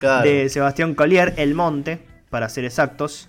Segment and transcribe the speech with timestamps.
[0.00, 1.98] de Sebastián Collier, El Monte,
[2.30, 3.28] para ser exactos.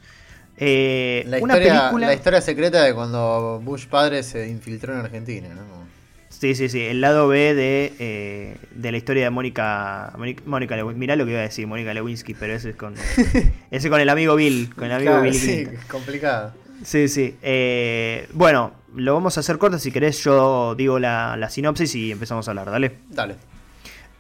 [0.58, 2.08] Eh, la, una historia, película...
[2.08, 5.82] la historia secreta de cuando Bush padre se infiltró en Argentina, ¿no?
[6.30, 10.14] Sí, sí, sí, el lado B de, eh, de la historia de Mónica.
[10.46, 11.00] Mónica Lewinsky.
[11.00, 12.96] Mirá lo que iba a decir, Mónica Lewinsky, pero ese es con.
[13.72, 14.74] ese con el amigo Bill.
[14.74, 16.54] Con el amigo Bill Sí, complicado.
[16.84, 17.36] Sí, sí.
[17.44, 19.78] Eh, bueno, lo vamos a hacer corto.
[19.78, 22.72] Si querés, yo digo la, la sinopsis y empezamos a hablar.
[22.72, 22.94] Dale.
[23.10, 23.51] Dale.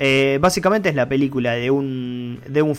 [0.04, 2.76] Eh, básicamente es la película de un, de un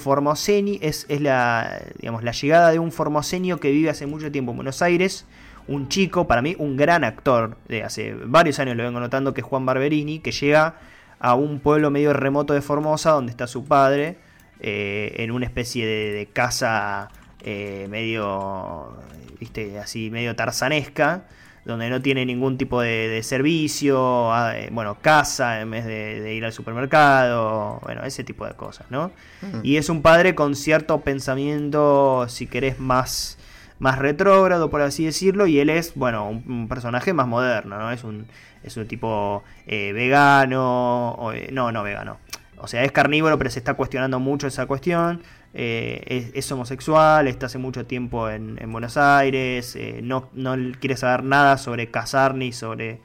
[0.81, 4.57] es, es la, digamos, la llegada de un formosenio que vive hace mucho tiempo en
[4.57, 5.25] Buenos Aires,
[5.69, 9.41] un chico, para mí un gran actor, de hace varios años lo vengo notando, que
[9.41, 10.81] es Juan Barberini, que llega
[11.21, 14.19] a un pueblo medio remoto de Formosa, donde está su padre,
[14.59, 17.09] eh, en una especie de, casa
[17.45, 18.97] eh, medio,
[19.39, 21.27] viste, así medio tarzanesca,
[21.65, 26.45] donde no tiene ningún tipo de, servicio, ah, eh, bueno, casa en vez de, ir
[26.45, 29.13] al supermercado, bueno, ese tipo de cosas, ¿no?
[29.43, 29.61] Mm.
[29.63, 33.39] Y es un padre con cierto pensamiento, si querés, más
[33.83, 37.91] más retrógrado, por así decirlo, y él es, bueno, un, personaje más moderno, ¿no?
[37.91, 38.27] Es un,
[38.63, 42.19] es un tipo eh, vegano, eh, no, no vegano.
[42.59, 45.21] O sea, es carnívoro, pero se está cuestionando mucho esa cuestión.
[45.55, 51.59] Eh, es, homosexual, está hace mucho tiempo en, Buenos Aires, no, no quiere saber nada
[51.59, 53.01] sobre cazar ni sobre,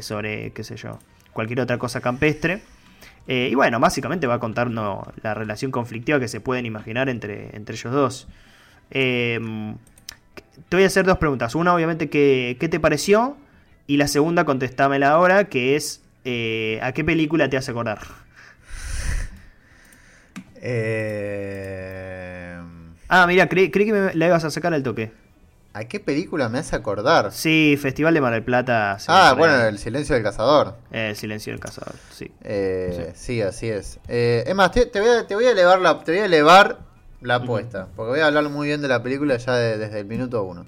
[0.00, 0.98] sobre, qué sé yo,
[1.32, 2.62] cualquier otra cosa campestre.
[3.26, 7.74] y bueno, básicamente va a contarnos la relación conflictiva que se pueden imaginar entre, entre
[7.74, 8.28] ellos dos.
[8.90, 9.76] Em,
[10.68, 11.54] te voy a hacer dos preguntas.
[11.54, 13.36] Una, obviamente, ¿qué, te pareció?
[13.86, 18.00] Y la segunda, contestámela ahora, que es eh, ¿a qué película te hace acordar?
[20.62, 22.56] Eh...
[23.08, 25.12] Ah, mira, creí, que me la ibas a sacar al toque.
[25.74, 27.32] ¿A qué película me hace acordar?
[27.32, 28.96] Sí, Festival de Mar del Plata.
[29.08, 30.76] Ah, bueno, El Silencio del Cazador.
[30.90, 32.30] El Silencio del Cazador, sí.
[32.42, 33.42] Eh, sí.
[33.42, 33.98] así es.
[34.06, 36.78] Eh, es más, te, voy a, te, voy a, elevar la, te voy a elevar
[37.22, 37.88] la apuesta.
[37.96, 40.66] Porque voy a hablar muy bien de la película ya desde el minuto uno.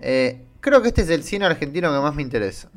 [0.00, 2.68] Eh, creo que este es el cine argentino que más me interesa.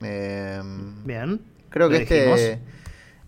[0.00, 1.40] Bien.
[1.68, 2.60] Creo que este,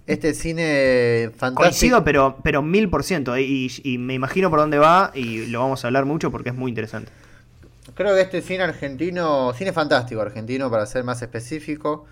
[0.06, 1.62] este cine fantástico.
[1.62, 3.36] Coincido, pero, pero mil por ciento.
[3.38, 6.70] Y, me imagino por dónde va y lo vamos a hablar mucho porque es muy
[6.70, 7.12] interesante.
[7.94, 12.06] Creo que este cine argentino, cine fantástico argentino para ser más específico,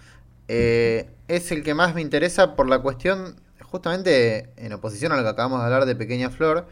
[0.48, 5.22] eh, es el que más me interesa por la cuestión justamente en oposición a lo
[5.22, 6.66] que acabamos de hablar de Pequeña Flor,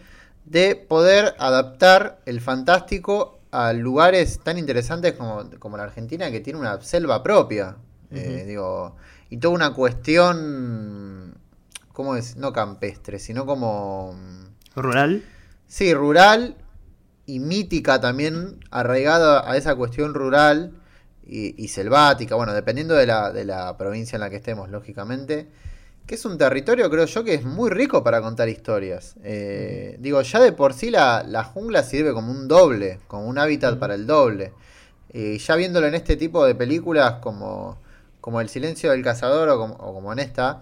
[0.44, 6.80] de poder adaptar el fantástico a lugares tan interesantes como, la Argentina, que tiene una
[6.82, 7.76] selva propia.
[8.10, 8.96] Eh, digo,
[9.30, 11.34] y toda una cuestión,
[11.92, 12.36] ¿cómo es?
[12.36, 14.14] No campestre, sino como...
[14.74, 15.24] ¿Rural?
[15.66, 16.56] Sí, rural
[17.26, 20.72] y mítica también, arraigada a esa cuestión rural
[21.26, 25.48] y, selvática, bueno, dependiendo de la, de la provincia en la que estemos, lógicamente
[26.08, 29.14] que es un territorio, creo yo, que es muy rico para contar historias.
[29.22, 33.36] Eh, digo, ya de por sí la, la, jungla sirve como un doble, como un
[33.36, 34.54] hábitat para el doble.
[35.12, 37.78] Y ya viéndolo en este tipo de películas como,
[38.28, 39.58] como El silencio del cazador o
[39.94, 40.60] como, en esta,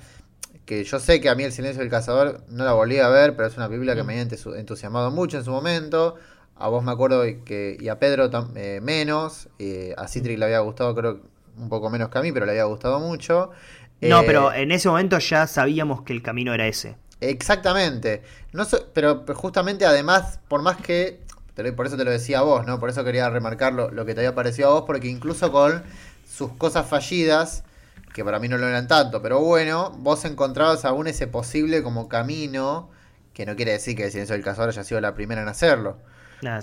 [0.67, 3.35] que yo sé que a mí El silencio del cazador no la volví a ver,
[3.35, 6.15] pero es una película que me ha entusiasmado mucho en su momento.
[6.55, 9.49] A vos me acuerdo que y a Pedro eh, menos,
[9.97, 11.19] a Citric le había gustado creo
[11.59, 13.51] un poco menos que a mí, pero le había gustado mucho.
[14.01, 16.95] No, pero eh, en ese momento ya sabíamos que el camino era ese.
[17.21, 18.23] Exactamente.
[18.53, 21.19] No pero justamente además, por más que,
[21.75, 22.79] por eso te lo decía a vos, ¿no?
[22.79, 25.83] Por eso quería remarcar lo, que te había parecido a vos, porque incluso con
[26.37, 27.65] sus cosas fallidas,
[28.13, 32.09] que para mí no lo eran tanto, pero bueno, vos encontrabas aún ese posible como
[32.09, 32.91] camino,
[33.33, 35.99] que no quiere decir que el silencio del cazador haya sido la primera en hacerlo.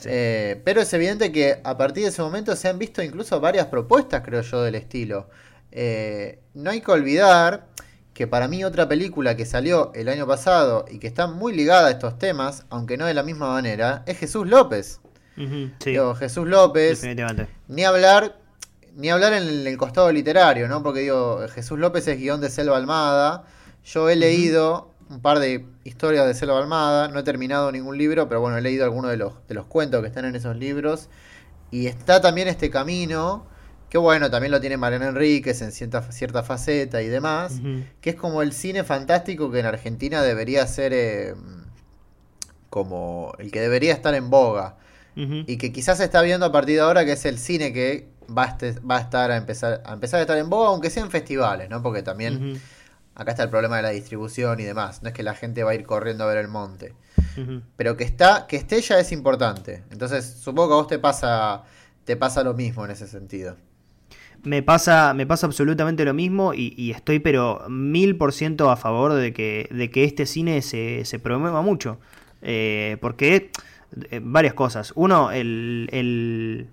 [0.05, 3.67] Eh, pero es evidente que a partir de ese momento se han visto incluso varias
[3.67, 5.29] propuestas, creo yo, del estilo.
[5.71, 7.67] Eh, no hay que olvidar
[8.13, 11.87] que para mí otra película que salió el año pasado y que está muy ligada
[11.87, 14.99] a estos temas, aunque no de la misma manera, es Jesús López.
[16.15, 17.03] Jesús López.
[17.67, 18.37] Ni hablar,
[18.95, 20.83] ni hablar en el costado literario, ¿no?
[20.83, 23.45] Porque digo, Jesús López es guion de Selva Almada.
[23.83, 28.27] Yo he leído un par de historias de Selva Almada, no he terminado ningún libro,
[28.27, 31.09] pero bueno, he leído algunos de los, de los cuentos que están en esos libros.
[31.71, 33.47] Y está también este camino
[33.93, 37.61] que bueno, también lo tiene Mariano Enríquez en cierta, cierta faceta y demás,
[38.01, 41.35] que es como el cine fantástico que en Argentina debería ser eh,
[42.71, 44.77] como el que debería estar en boga.
[45.15, 48.09] Y que quizás se está viendo a partir de ahora que es el cine que
[48.35, 50.89] va a, este, va a estar a empezar, a empezar a estar en boga, aunque
[50.89, 51.81] sea en festivales, ¿no?
[51.81, 52.59] Porque también
[53.15, 55.03] acá está el problema de la distribución y demás.
[55.03, 56.93] No es que la gente va a ir corriendo a ver el monte.
[57.77, 59.83] Pero que está, que esté ya es importante.
[59.91, 61.63] Entonces, supongo que a vos te pasa,
[62.05, 63.55] te pasa lo mismo en ese sentido.
[64.43, 69.13] Me pasa, me pasa absolutamente lo mismo y, estoy pero mil por ciento a favor
[69.13, 71.99] de que, de que este cine se, se promueva mucho.
[72.41, 73.51] Eh, porque
[74.11, 74.91] eh, varias cosas.
[74.95, 76.67] Uno, el, el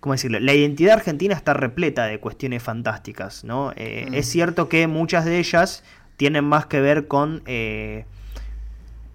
[0.00, 0.40] ¿cómo decirlo?
[0.40, 3.72] La identidad argentina está repleta de cuestiones fantásticas, ¿no?
[3.76, 4.14] Eh, mm.
[4.14, 5.84] Es cierto que muchas de ellas
[6.16, 7.42] tienen más que ver con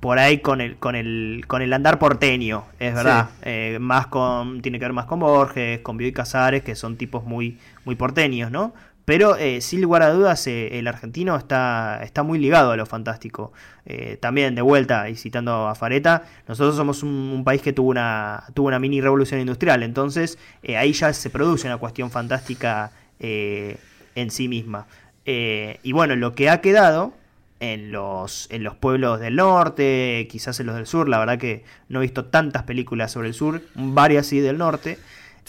[0.02, 3.30] por ahí con el, con el, con el andar porteño, es verdad.
[3.44, 7.24] Eh, más con, tiene que ver más con Borges, con Bioy Casares, que son tipos
[7.24, 8.74] muy, muy porteños, ¿no?
[9.06, 12.86] Pero eh, sin lugar a dudas, eh, el argentino está, está muy ligado a lo
[12.86, 13.52] fantástico.
[13.86, 18.44] Eh, también, de vuelta, y citando a Fareta, nosotros somos un, país que tuvo una,
[18.54, 20.38] tuvo una mini revolución industrial, entonces
[20.78, 24.86] ahí ya se produce una cuestión fantástica en sí misma.
[25.26, 27.14] y bueno, lo que ha quedado
[27.62, 31.64] en los, en los pueblos del norte, quizás en los del sur, la verdad que
[31.90, 34.98] no he visto tantas películas sobre el sur, varias sí del norte,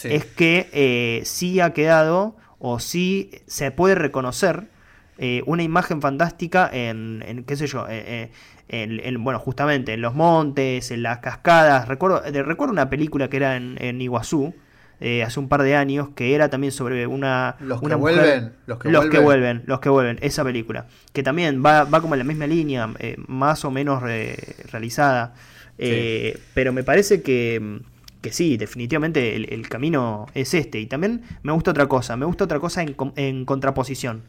[0.03, 4.69] es que eh, sí ha quedado o sí se puede reconocer
[5.17, 8.31] eh, una imagen fantástica en, en qué sé yo, eh,
[8.69, 11.89] en, bueno, justamente en los montes, en las cascadas.
[11.89, 14.55] Recuerdo, recuerdo una película que era en, en Iguazú,
[15.01, 17.57] eh, hace un par de años, que era también sobre una...
[17.59, 18.53] Los que vuelven.
[18.65, 18.87] Los, que,
[19.19, 19.63] vuelven.
[19.65, 20.87] Los que vuelven, esa película.
[21.11, 25.33] Que también va, va como en la misma línea, eh, más o menos realizada.
[25.77, 27.81] Eh, pero me parece que,
[28.23, 30.79] que sí, definitivamente el, camino es este.
[30.79, 34.23] Y también me gusta otra cosa, me gusta otra cosa en, contraposición,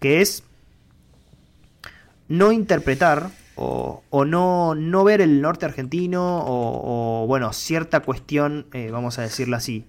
[0.00, 0.42] que es
[2.28, 9.22] no interpretar o, no, no, ver el norte argentino o, bueno, cierta cuestión, vamos a
[9.22, 9.86] decirlo así,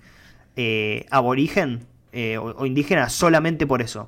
[0.56, 4.08] eh, aborigen eh, o, indígena solamente por eso.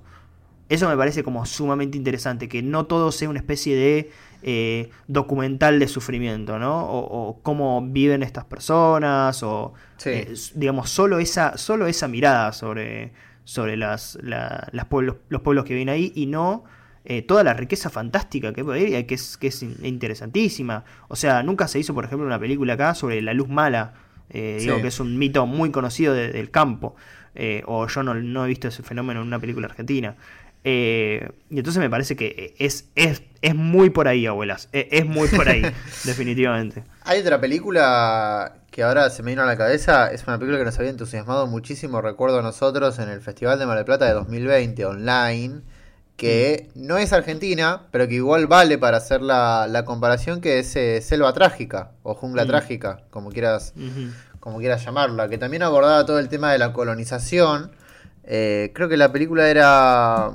[0.70, 4.12] Eso me parece como sumamente interesante, que no todo sea una especie de
[4.44, 6.86] eh, documental de sufrimiento, ¿no?
[6.86, 9.74] O, cómo viven estas personas, o
[10.56, 13.14] digamos, solo esa, solo esa mirada sobre,
[13.44, 16.66] sobre las, las pueblos, los pueblos que viven ahí y no
[17.28, 20.86] toda la riqueza fantástica que hay, que es, que es interesantísima.
[21.10, 23.94] O sea, nunca se hizo, por ejemplo, una película acá sobre la luz mala
[24.30, 26.96] eh, digo que es un mito muy conocido del campo.
[27.36, 30.16] Eh, o yo no, he visto ese fenómeno en una película argentina.
[30.64, 34.70] Eh, y entonces me parece que es, es, es muy por ahí, abuelas.
[34.72, 35.62] Es, es muy por ahí,
[36.04, 36.84] definitivamente.
[37.04, 40.12] Hay otra película que ahora se me vino a la cabeza.
[40.12, 43.66] Es una película que nos había entusiasmado muchísimo, recuerdo a nosotros, en el Festival de
[43.66, 45.62] Mar del Plata de 2020 online
[46.16, 46.88] que mm.
[46.88, 51.02] no es argentina, pero que igual vale para hacer la, la comparación, que es eh,
[51.02, 52.48] Selva Trágica o Jungla mm.
[52.48, 53.74] Trágica, como quieras,
[54.40, 57.72] como quieras llamarla, que también abordaba todo el tema de la colonización.
[58.26, 60.32] Eh, creo que la película era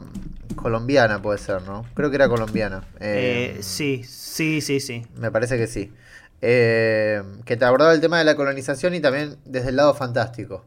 [0.57, 1.85] colombiana, puede ser, ¿no?
[1.95, 2.85] Creo que era colombiana.
[3.01, 5.07] Eh, sí, sí, sí, sí.
[5.17, 5.93] Me parece que sí.
[6.41, 10.65] que te abordaba el tema de la colonización y también desde el lado fantástico.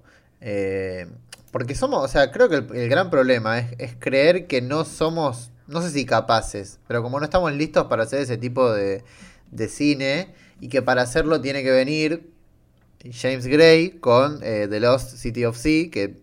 [1.51, 5.81] Porque somos, o sea, creo que el, gran problema es, creer que no somos, no
[5.81, 9.03] sé si capaces, pero como no estamos listos para hacer ese tipo de,
[9.51, 12.31] de cine y que para hacerlo tiene que venir
[13.11, 16.15] James Gray con eh, The Lost City of Sea, que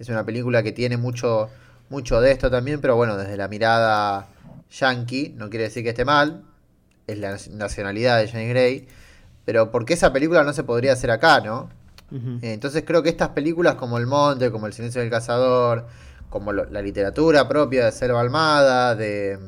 [0.00, 1.48] es una película que tiene mucho,
[1.88, 4.26] mucho de esto también, pero bueno, desde la mirada
[4.70, 6.42] yankee, no quiere decir que esté mal,
[7.06, 8.88] es la nacionalidad de James Gray,
[9.44, 11.70] pero porque esa película no se podría hacer acá, ¿no?
[12.12, 15.86] Eh, entonces creo que estas películas como El Monte, como El Silencio del Cazador,
[16.28, 19.38] como la literatura propia de Selva Almada, de,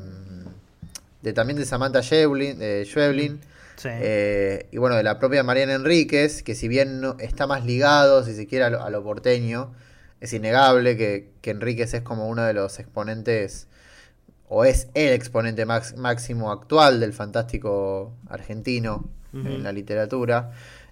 [1.21, 2.85] de también de Samantha Schweblin, de
[3.85, 8.23] eh, y bueno, de la propia Mariana Enríquez, que si bien no, está más ligado,
[8.23, 9.71] si se quiere, a lo, porteño,
[10.23, 13.67] es innegable que, que, Enríquez es como uno de los exponentes,
[14.47, 20.51] o es el exponente máximo actual del fantástico argentino en la literatura.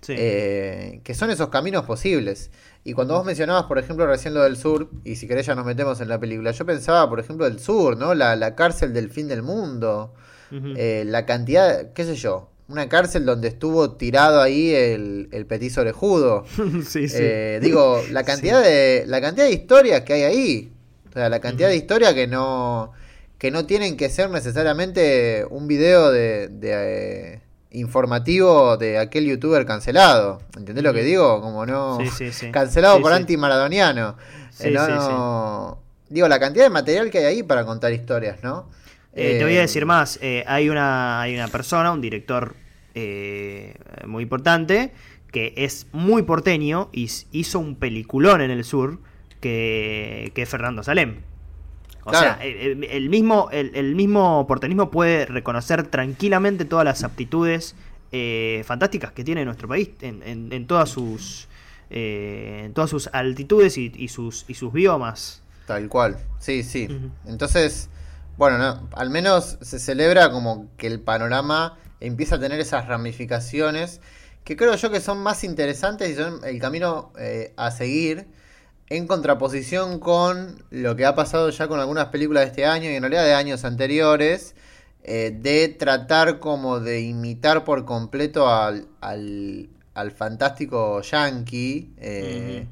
[0.09, 2.51] Eh, que son esos caminos posibles.
[2.83, 5.65] Y cuando vos mencionabas, por ejemplo, recién lo del sur, y si querés ya nos
[5.65, 8.13] metemos en la película, yo pensaba, por ejemplo, del sur, ¿no?
[8.13, 10.13] La, cárcel del fin del mundo,
[10.51, 15.81] eh, la cantidad, qué sé yo, una cárcel donde estuvo tirado ahí el, el petiso
[15.81, 16.45] orejudo.
[16.87, 17.17] sí, sí.
[17.19, 20.71] Eh, digo, la cantidad de la cantidad de historias que hay ahí,
[21.09, 22.93] o sea, la cantidad de historias que no
[23.37, 30.41] que no tienen que ser necesariamente un video de informativo de aquel youtuber cancelado.
[30.57, 31.41] ¿Entendés lo que digo?
[31.41, 31.97] Como no.
[32.51, 34.17] Cancelado por anti-maradoniano.
[34.59, 34.77] Eh,
[36.09, 38.69] digo, la cantidad de material que hay ahí para contar historias, ¿no?
[39.13, 40.19] Eh, te voy a eh, decir más.
[40.45, 42.55] hay, una, hay una persona, un director
[44.05, 44.91] muy importante,
[45.31, 48.99] que es muy porteño y hizo un peliculón en el sur
[49.39, 51.21] que, que es Fernando Salem.
[52.03, 57.75] O sea, el, mismo, el, mismo porteñismo puede reconocer tranquilamente todas las aptitudes
[58.11, 61.47] eh, fantásticas que tiene nuestro país en, en, todas sus
[61.91, 65.43] eh, en todas sus altitudes y, sus, y sus biomas.
[65.67, 66.87] Tal cual, sí, sí.
[67.25, 67.89] Entonces,
[68.41, 74.01] bueno, al menos se celebra como que el panorama empieza a tener esas ramificaciones
[74.43, 78.25] que creo yo que son más interesantes y son el camino eh, a seguir
[78.89, 82.95] en contraposición con lo que ha pasado ya con algunas películas de este año y
[82.95, 84.55] en realidad de años anteriores,
[85.03, 91.93] eh, de tratar como de imitar por completo al, al, fantástico yankee.
[91.99, 92.65] Eh,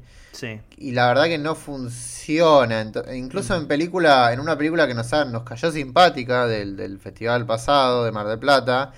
[0.76, 2.90] y la verdad que no funciona.
[3.14, 8.04] incluso en película, en una película que nos, nos cayó simpática del, del festival pasado
[8.04, 8.92] de Mar del Plata,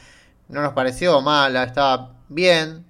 [0.48, 2.84] no nos pareció mala, estaba bien,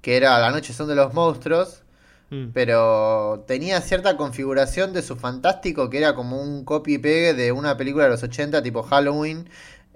[0.00, 1.82] que era La noche son de los monstruos,
[2.30, 2.48] mm.
[2.52, 7.76] pero tenía cierta configuración de su fantástico que era como un copy pegue de una
[7.76, 9.48] película de los 80 tipo Halloween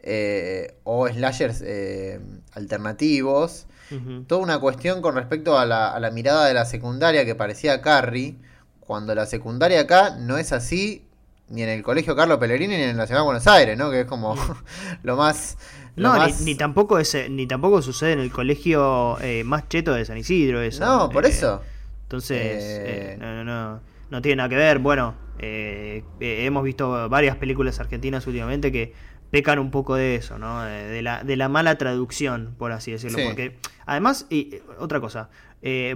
[0.03, 2.21] eh, o slashers eh,
[2.53, 3.67] alternativos.
[4.27, 7.81] Toda una cuestión con respecto a la, a la, mirada de la secundaria que parecía
[7.83, 8.37] Carrie,
[8.81, 11.07] cuando la secundaria acá no es así
[11.49, 13.91] ni en el colegio Carlos Pellegrini ni en la ciudad de Buenos Aires, ¿no?
[13.91, 14.39] Que es como mm.
[15.05, 15.57] lo más
[15.97, 16.15] no,
[16.45, 20.61] ni, tampoco ese, ni tampoco sucede en el colegio eh, más cheto de San Isidro
[20.61, 20.85] eso.
[20.85, 21.63] No, por eh, eso.
[22.03, 24.79] Entonces, eh, no, no, no, no tiene nada que ver.
[24.79, 28.93] Bueno, hemos visto varias películas argentinas últimamente que
[29.31, 30.63] pecan un poco de eso, ¿no?
[30.63, 33.19] De, la, de la mala traducción, por así decirlo.
[33.25, 33.57] Porque,
[33.87, 35.29] además, y otra cosa,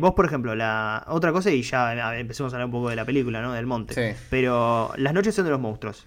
[0.00, 3.04] vos, por ejemplo, la otra cosa, y ya empecemos a hablar un poco de la
[3.04, 3.52] película, ¿no?
[3.52, 4.16] Del monte.
[4.30, 6.06] Pero Las noches son de los monstruos.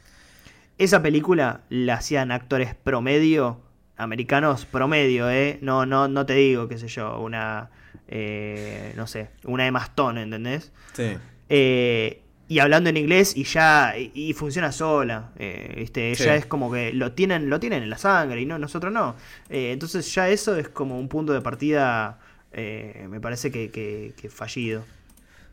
[0.78, 3.62] Esa película la hacían actores promedio
[3.98, 5.60] americanos promedio, ¿eh?
[5.62, 7.70] No, no, no te digo, qué sé yo, una,
[8.08, 10.72] eh, no sé, una Emma Stone, ¿entendés?
[10.94, 11.18] Sí.
[11.50, 12.23] Eh,
[12.54, 16.94] y hablando en inglés y ya, y, funciona sola, eh, este, ya es como que
[16.94, 19.16] lo tienen, lo tienen en la sangre y no, nosotros no.
[19.50, 22.20] Eh, entonces ya eso es como un punto de partida,
[22.54, 24.84] me parece que, que, fallido.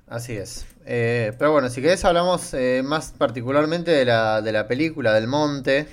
[0.06, 0.66] Así es.
[0.84, 2.54] pero bueno, si querés hablamos
[2.84, 5.86] más particularmente de la, de la película, del monte,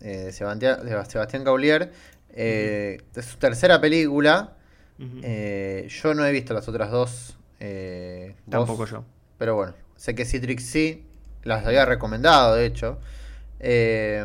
[0.00, 1.92] eh, de, Sebastián, Gaulier.
[2.30, 4.54] Eh, de su tercera película.
[5.22, 7.36] Eh, yo no he visto las otras dos.
[8.48, 9.04] Tampoco yo.
[9.38, 11.04] Pero bueno, sé que Citrix sí.
[11.44, 12.98] Las había recomendado, de hecho.
[13.60, 14.24] ya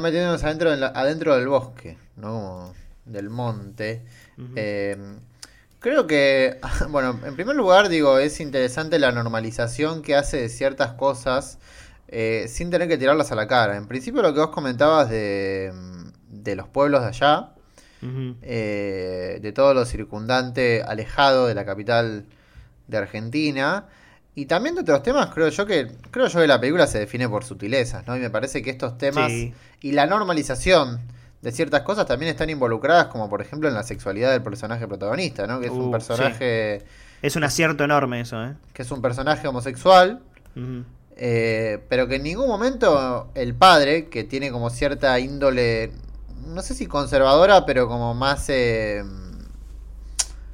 [0.00, 2.72] metiéndonos adentro, adentro del bosque, ¿no?
[3.04, 4.04] del monte.
[5.84, 10.94] Creo que, bueno, en primer lugar digo, es interesante la normalización que hace de ciertas
[10.94, 11.58] cosas
[12.08, 13.76] eh, sin tener que tirarlas a la cara.
[13.76, 15.74] En principio lo que vos comentabas de,
[16.30, 17.50] de los pueblos de allá,
[18.40, 22.24] eh, de todo lo circundante alejado de la capital
[22.88, 23.84] de Argentina,
[24.34, 27.28] y también de otros temas, creo yo que creo yo que la película se define
[27.28, 28.16] por sutilezas, ¿no?
[28.16, 31.00] Y me parece que estos temas y la normalización
[31.44, 35.46] de ciertas cosas también están involucradas, como por ejemplo en la sexualidad del personaje protagonista,
[35.46, 35.60] ¿no?
[35.60, 36.82] Que es un uh, personaje...
[37.20, 38.54] Es un acierto enorme eso, ¿eh?
[38.72, 40.22] Que es un personaje homosexual.
[41.16, 45.92] Eh, pero que en ningún momento el padre, que tiene como cierta índole,
[46.46, 48.46] no sé si conservadora, pero como más...
[48.48, 49.04] Eh,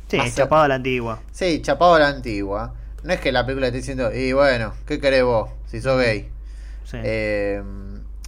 [0.09, 1.21] sí, chapado a la antigua.
[1.31, 2.75] Sí, chapado a la antigua.
[3.03, 6.31] No es que la película esté diciendo, y bueno, ¿qué querés vos si sos gay?
[6.93, 7.63] Eh,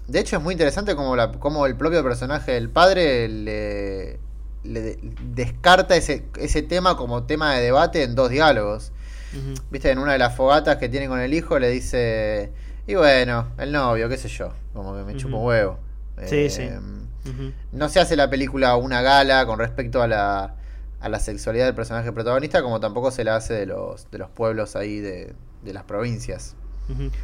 [0.07, 4.19] de hecho es muy interesante como, la, como el propio personaje del padre le,
[4.65, 4.99] le
[5.35, 8.93] descarta ese, ese tema como tema de debate en dos diálogos.
[9.71, 12.53] Viste, en una de las fogatas que tiene con el hijo le dice,
[12.87, 15.79] y bueno, el novio, qué sé yo, como que me chupo huevo.
[16.27, 16.63] Sí, sí.
[16.63, 16.79] Eh,
[17.73, 20.55] no se hace la película una gala con respecto a la,
[21.03, 24.31] a la sexualidad del personaje protagonista, como tampoco se la hace de los, de los
[24.31, 26.57] pueblos ahí de, de las provincias.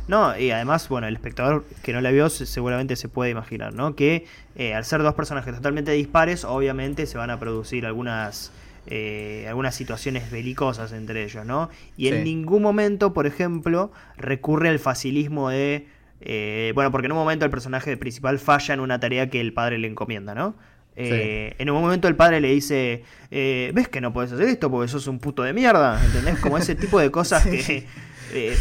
[0.07, 3.95] No, y además, bueno, el espectador que no la vio seguramente se puede imaginar, ¿no?
[3.97, 4.25] Que
[4.57, 8.53] eh, al ser dos personajes totalmente dispares, obviamente se van a producir algunas
[8.87, 11.69] eh, algunas situaciones belicosas entre ellos, ¿no?
[11.99, 15.89] Y en ningún momento, por ejemplo, recurre al facilismo de...
[16.21, 19.53] Eh, bueno, porque en un momento el personaje principal falla en una tarea que el
[19.53, 20.55] padre le encomienda, ¿no?
[21.01, 24.89] Eh, en un momento el padre le dice, ves que no puedes hacer esto porque
[24.89, 26.39] sos un puto de mierda, ¿entendés?
[26.39, 27.87] Como ese tipo de cosas que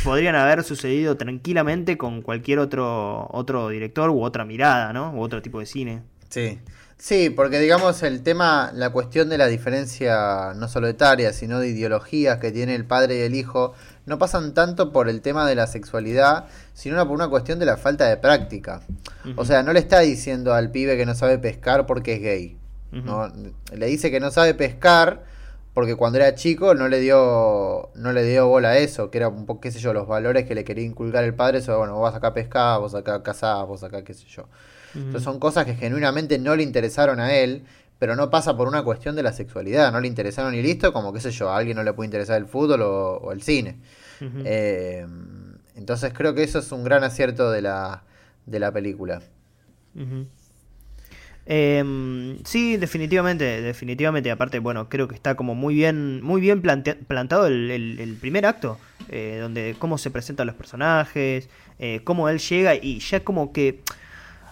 [0.03, 5.11] podrían haber sucedido tranquilamente con cualquier otro, otro director u otra mirada, ¿no?
[5.13, 6.03] U otro tipo de cine.
[6.29, 6.59] Sí.
[6.97, 11.69] Sí, porque digamos el tema, la cuestión de la diferencia no solo etaria, sino de
[11.69, 13.75] ideologías que tiene el padre y el hijo,
[14.07, 17.77] no pasan tanto por el tema de la sexualidad, sino por una cuestión de la
[17.77, 18.81] falta de práctica.
[19.35, 22.57] O sea, no le está diciendo al pibe que no sabe pescar porque es gay.
[22.91, 23.31] ¿no?
[23.75, 25.25] Le dice que no sabe pescar
[25.73, 29.27] porque cuando era chico no le dio no le dio bola a eso, que era
[29.27, 31.93] un poco, qué sé yo, los valores que le quería inculcar el padre, eso, bueno,
[31.93, 34.47] vos vas acá a pescar, vos acá a cazar, vos acá qué sé yo
[35.19, 37.63] son cosas que genuinamente no le interesaron a él,
[37.99, 41.13] pero no pasa por una cuestión de la sexualidad, no le interesaron ni listo, como
[41.13, 43.77] qué sé yo, a alguien no le puede interesar el fútbol o, el cine.
[44.21, 45.05] Eh,
[45.75, 48.03] entonces creo que eso es un gran acierto de la,
[48.45, 49.21] de la película.
[51.49, 54.29] Em, sí, definitivamente, definitivamente.
[54.31, 58.77] Aparte, bueno, creo que está como muy bien, muy bien plantado el, primer acto,
[59.09, 61.49] eh, donde cómo se presentan los personajes,
[61.79, 63.81] eh, cómo él llega y ya como que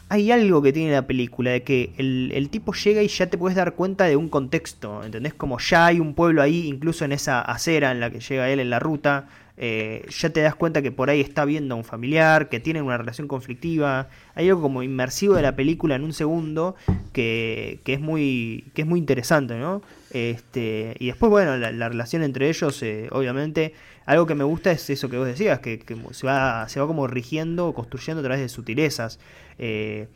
[0.09, 3.55] hay algo que tiene la película, de que el, tipo llega y ya te puedes
[3.55, 5.33] dar cuenta de un contexto, ¿entendés?
[5.33, 8.59] Como ya hay un pueblo ahí, incluso en esa acera en la que llega él
[8.59, 11.83] en la ruta, eh, ya te das cuenta que por ahí está viendo a un
[11.83, 16.13] familiar, que tienen una relación conflictiva, hay algo como inmersivo de la película en un
[16.13, 16.75] segundo
[17.11, 19.81] que, que es, muy, que es muy interesante, ¿no?
[20.15, 23.73] Este, y después, bueno, la, relación entre ellos, eh, obviamente,
[24.05, 27.05] algo que me gusta es eso que vos decías, que, se, va, se va como
[27.05, 29.19] rigiendo, construyendo a través de sutilezas.
[29.59, 30.07] Eh,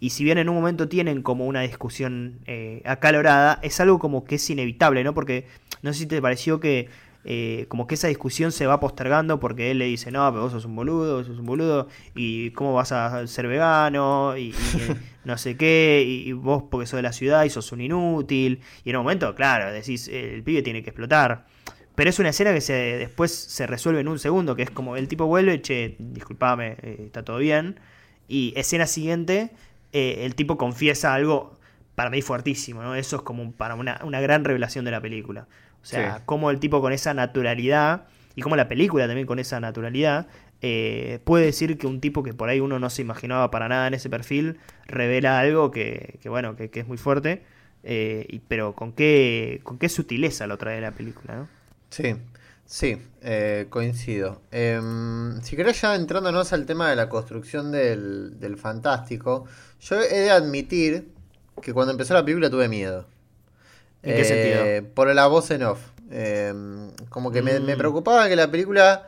[0.00, 4.26] y si bien en un momento tienen como una discusión eh, acalorada, es algo como
[4.26, 5.14] que es inevitable, ¿no?
[5.14, 5.46] Porque
[5.80, 6.88] no sé si te pareció que
[7.30, 10.52] eh, como que esa discusión se va postergando porque él le dice, no, pero vos
[10.52, 14.54] sos un boludo, vos sos un boludo, y cómo vas a ser vegano, y,
[15.24, 18.88] no sé qué, y, vos porque sos de la ciudad y sos un inútil, y
[18.90, 21.44] en un momento, claro, decís, el pibe tiene que explotar.
[21.94, 24.96] Pero es una escena que se después se resuelve en un segundo, que es como
[24.96, 27.78] el tipo vuelve, che, disculpame, está todo bien
[28.26, 29.50] y escena siguiente,
[29.92, 31.57] eh, el tipo confiesa algo
[31.98, 32.94] para mí fuertísimo, ¿no?
[32.94, 35.48] Eso es como para una, gran revelación de la película.
[35.82, 38.04] O sea, cómo el tipo con esa naturalidad,
[38.36, 40.28] y como la película también con esa naturalidad,
[40.62, 43.88] eh, puede decir que un tipo que por ahí uno no se imaginaba para nada
[43.88, 47.42] en ese perfil, revela algo que, bueno, que, es muy fuerte,
[47.82, 51.48] eh, pero con qué, con qué sutileza lo trae la película, ¿no?
[51.90, 52.14] Sí.
[52.64, 54.42] Sí, eh, coincido.
[54.50, 59.46] Em, si querés ya entrándonos al tema de la construcción del, fantástico,
[59.80, 61.17] yo he de admitir
[61.60, 63.06] que cuando empezó la película tuve miedo.
[64.02, 64.64] ¿En qué sentido?
[64.64, 65.80] Eh, por la voz en off.
[66.10, 67.76] Em, como que me, mm.
[67.76, 69.06] preocupaba que la película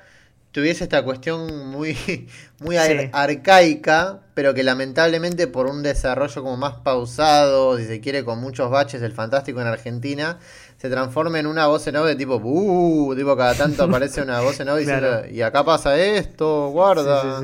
[0.52, 1.96] tuviese esta cuestión muy,
[2.60, 8.40] muy arcaica, pero que lamentablemente por un desarrollo como más pausado, si se quiere, con
[8.40, 10.38] muchos baches del fantástico en Argentina,
[10.76, 14.40] se transforma en una voz en off de tipo, uh, tipo cada tanto aparece una
[14.40, 17.40] voz en off diciendo, y acá pasa esto, guarda.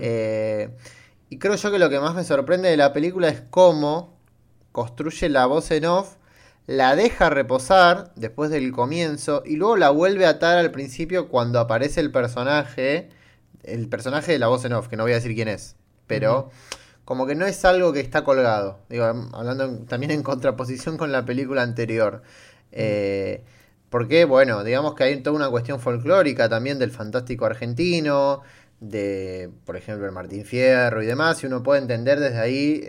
[0.00, 0.68] Eh,
[1.30, 4.21] y creo yo que lo que más me sorprende de la película es cómo
[4.72, 6.16] construye la voz en off,
[6.66, 11.60] la deja reposar después del comienzo y luego la vuelve a atar al principio cuando
[11.60, 13.10] aparece el personaje,
[13.62, 16.50] el personaje de la voz en off, que no voy a decir quién es, pero...
[17.04, 18.78] como que no es algo que está colgado.
[18.88, 22.22] Digo, hablando también en contraposición con la película anterior.
[22.70, 23.42] Eh,
[23.90, 28.42] porque, bueno, digamos que hay toda una cuestión folclórica también del fantástico argentino,
[28.80, 32.84] de, por ejemplo, el Martín Fierro y demás, y uno puede entender desde ahí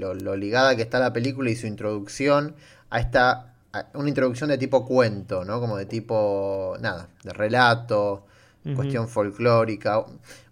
[0.00, 2.56] lo, ligada que está la película y su introducción
[2.90, 3.54] a esta,
[3.94, 5.60] una introducción de tipo cuento, ¿no?
[5.60, 8.26] Como de tipo, nada, de relato,
[8.74, 10.04] cuestión folclórica.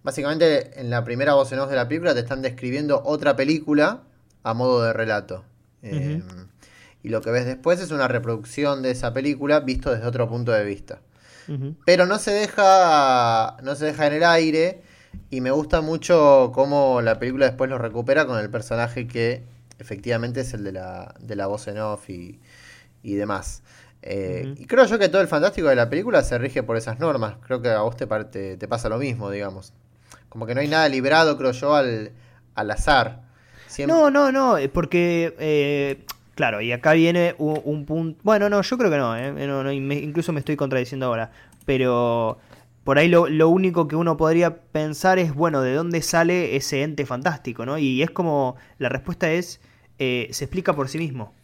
[0.03, 4.03] Básicamente, en la primera voz en voz de la película te están describiendo otra película
[4.45, 5.45] a modo de relato
[7.03, 10.53] y lo que ves después es una reproducción de esa película visto desde otro punto
[10.53, 11.01] de vista.
[11.87, 14.83] Pero no se deja no se deja en el aire
[15.31, 19.43] y me gusta mucho cómo la película después lo recupera con el personaje que
[19.79, 22.39] efectivamente es el de la, de la voz en off y,
[23.03, 23.63] demás.
[24.03, 26.99] Eh, y creo yo que todo el fantástico de la película se rige por esas
[26.99, 27.37] normas.
[27.47, 28.07] Creo que a vos te,
[28.57, 29.73] te, pasa lo mismo, digamos.
[30.29, 32.13] Como que no hay nada librado, creo yo, al,
[32.55, 33.23] al azar.
[33.87, 36.05] No, no, no, porque eh,
[36.39, 38.21] Claro, y acá viene un, punto.
[38.23, 39.75] Bueno, no, yo creo que no, ¿eh?
[39.75, 41.33] incluso me estoy contradiciendo ahora.
[41.67, 42.39] Pero
[42.89, 47.05] por ahí lo, único que uno podría pensar es, bueno, ¿de dónde sale ese ente
[47.05, 47.67] fantástico?
[47.67, 47.77] ¿no?
[47.77, 48.57] Y es como.
[48.79, 49.61] La respuesta es.
[49.99, 51.35] Eh, se explica por sí mismo.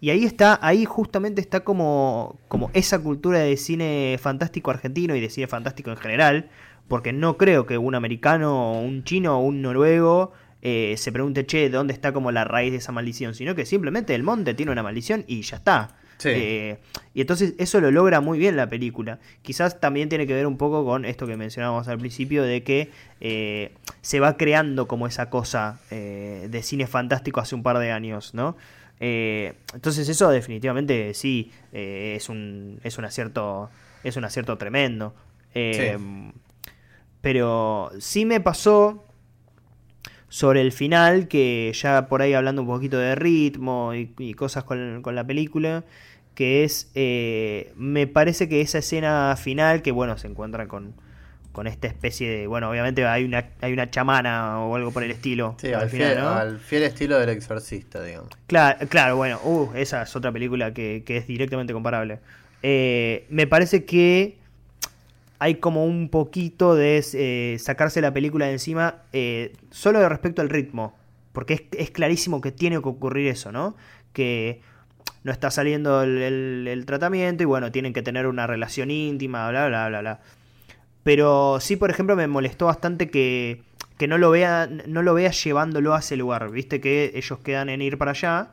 [0.00, 5.20] Y ahí está, ahí justamente está como, como esa cultura de cine fantástico argentino y
[5.20, 6.48] de cine fantástico en general,
[6.86, 10.30] porque no creo que un americano, un chino o un noruego
[10.62, 13.34] eh, se pregunte, che, ¿dónde está como la raíz de esa maldición?
[13.34, 15.96] Sino que simplemente el monte tiene una maldición y ya está.
[16.24, 16.78] Eh,
[17.14, 19.18] y entonces eso lo logra muy bien la película.
[19.42, 22.90] Quizás también tiene que ver un poco con esto que mencionábamos al principio de que
[23.20, 28.34] eh, se va creando como esa cosa de cine fantástico hace un par de años,
[28.34, 28.56] ¿no?
[28.98, 33.68] entonces eso definitivamente sí es un es un acierto
[34.02, 35.14] es un acierto tremendo.
[37.20, 39.05] Pero sí me pasó
[40.28, 45.02] sobre el final, que ya por ahí hablando un poquito de ritmo y, cosas con,
[45.02, 45.84] la película,
[46.34, 50.94] que es, eh, me parece que esa escena final, que bueno, se encuentra con,
[51.52, 55.10] con esta especie de, bueno, obviamente hay una, hay una chamana o algo por el
[55.10, 55.56] estilo.
[55.58, 58.30] Sí, al, final, fiel, al fiel estilo del exorcista, digamos.
[58.46, 62.18] Claro, claro bueno, uh, esa es otra película que, que es directamente comparable.
[62.62, 64.36] Eh, me parece que
[65.38, 70.42] hay como un poquito de eh, sacarse la película de encima eh, solo de respecto
[70.42, 70.96] al ritmo,
[71.32, 73.76] porque es, clarísimo que tiene que ocurrir eso, ¿no?
[74.12, 74.60] Que
[75.24, 79.88] no está saliendo el, tratamiento y bueno, tienen que tener una relación íntima, bla, bla,
[79.88, 80.20] bla, bla.
[81.02, 83.62] Pero sí, por ejemplo, me molestó bastante que,
[83.98, 87.68] que no lo vea no lo vea llevándolo a ese lugar, viste que ellos quedan
[87.68, 88.50] en ir para allá.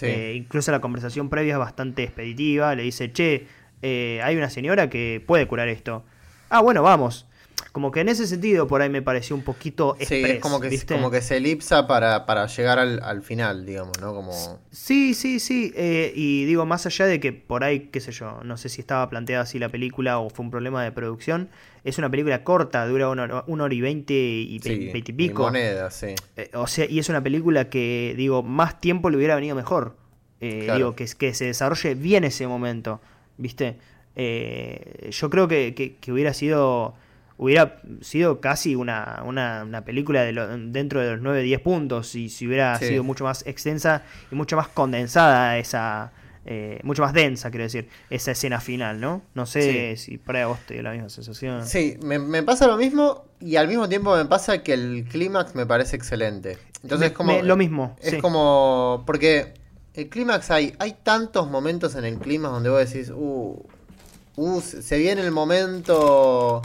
[0.00, 3.46] Eh, incluso la conversación previa es bastante expeditiva, le dice, che,
[3.82, 6.04] hay una señora que puede curar esto
[6.54, 7.26] ah, bueno, vamos.
[7.72, 10.80] Como que en ese sentido por ahí me pareció un poquito Sí, es como que,
[10.86, 14.14] como que se elipsa para, para llegar al, final, digamos, ¿no?
[14.14, 14.32] Como...
[14.70, 15.72] Sí, sí, sí.
[15.74, 18.80] Eh, y digo, más allá de que por ahí, qué sé yo, no sé si
[18.80, 21.48] estaba planteada así la película o fue un problema de producción,
[21.82, 25.42] es una película corta, dura una, hora y veinte y veinte y pico.
[25.42, 26.14] moneda, sí.
[26.36, 29.96] Eh, o sea, y es una película que, digo, más tiempo le hubiera venido mejor.
[30.40, 33.00] Eh, digo, que, que se desarrolle bien ese momento,
[33.36, 33.78] ¿viste?
[34.16, 36.94] Eh, yo creo que, hubiera sido
[37.36, 40.32] hubiera sido casi una, una, película de
[40.68, 44.68] dentro de los 9-10 puntos y si hubiera sido mucho más extensa y mucho más
[44.68, 46.12] condensada esa
[46.46, 50.60] eh, mucho más densa quiero decir esa escena final no no sé si para vos
[50.60, 51.66] te dio la misma sensación.
[51.66, 55.66] Sí me, pasa lo mismo y al mismo tiempo me pasa que el clímax me
[55.66, 56.56] parece excelente.
[56.84, 59.54] Entonces es como lo mismo es como porque
[59.94, 63.66] el clímax hay hay tantos momentos en el clímax donde vos decís uh
[64.36, 66.62] Uh, se viene el momento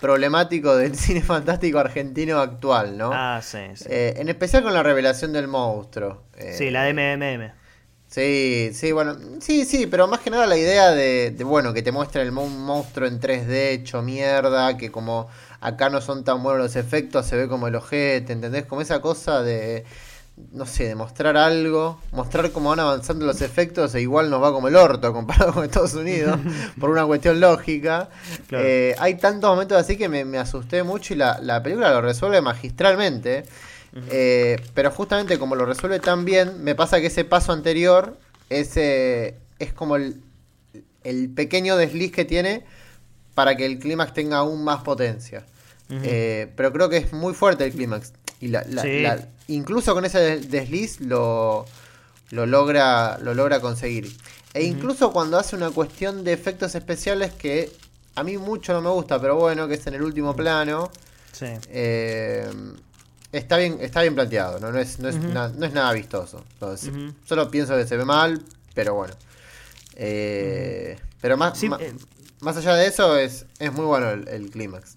[0.00, 3.10] problemático del cine fantástico argentino actual, ¿no?
[3.12, 3.84] Ah, sí, sí.
[3.88, 6.24] Eh, en especial con la revelación del monstruo.
[6.36, 7.60] Eh, sí, la de MMM.
[8.10, 11.92] Sí, sí, bueno, sí, sí, pero más que nada la idea de, bueno, que te
[11.92, 15.28] muestra el monstruo en 3D hecho mierda, que como
[15.60, 18.66] acá no son tan buenos los efectos, se ve como el ojete, ¿entendés?
[18.66, 19.84] Como esa cosa de
[20.52, 24.68] no sé, demostrar algo, mostrar cómo van avanzando los efectos e igual nos va como
[24.68, 26.38] el orto comparado con Estados Unidos,
[26.80, 28.08] por una cuestión lógica.
[28.50, 33.44] Eh, hay tantos momentos así que me, asusté mucho y la, película lo resuelve magistralmente.
[34.10, 38.16] Eh, pero justamente como lo resuelve tan bien, me pasa que ese paso anterior
[38.50, 40.20] ese, es como el,
[41.34, 42.64] pequeño desliz que tiene
[43.34, 45.46] para que el clímax tenga aún más potencia.
[45.88, 48.12] Eh, pero creo que es muy fuerte el clímax.
[48.40, 48.64] Y la,
[49.54, 51.66] incluso con ese desliz lo,
[52.30, 54.16] lo, logra, lo logra conseguir.
[54.52, 57.72] E incluso cuando hace una cuestión de efectos especiales que
[58.16, 60.90] a mí mucho no me gusta, pero bueno, que es en el último plano.
[61.68, 62.50] Eh,
[63.32, 66.44] está bien, está bien planteado, no, no, es, no, es, nada vistoso.
[67.24, 68.42] Solo pienso que se ve mal,
[68.74, 69.14] pero bueno.
[69.96, 71.94] Eh, pero más, eh.
[72.40, 74.96] más, allá de eso, es, es muy bueno el, el clímax.